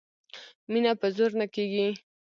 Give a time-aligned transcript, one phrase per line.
[0.71, 1.87] مینه په زور نه کیږي